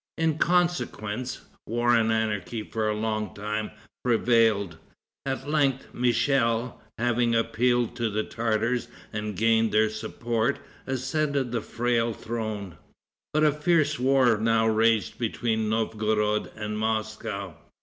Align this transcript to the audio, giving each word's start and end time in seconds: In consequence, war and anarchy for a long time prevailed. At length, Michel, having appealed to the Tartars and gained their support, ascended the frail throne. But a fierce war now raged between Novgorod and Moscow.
In 0.17 0.39
consequence, 0.39 1.41
war 1.67 1.93
and 1.95 2.11
anarchy 2.11 2.63
for 2.63 2.89
a 2.89 2.95
long 2.95 3.35
time 3.35 3.69
prevailed. 4.03 4.79
At 5.27 5.47
length, 5.47 5.93
Michel, 5.93 6.81
having 6.97 7.35
appealed 7.35 7.95
to 7.97 8.09
the 8.09 8.23
Tartars 8.23 8.87
and 9.13 9.35
gained 9.35 9.71
their 9.71 9.91
support, 9.91 10.57
ascended 10.87 11.51
the 11.51 11.61
frail 11.61 12.13
throne. 12.13 12.77
But 13.31 13.43
a 13.43 13.51
fierce 13.51 13.99
war 13.99 14.39
now 14.39 14.67
raged 14.67 15.19
between 15.19 15.69
Novgorod 15.69 16.49
and 16.55 16.79
Moscow. 16.79 17.53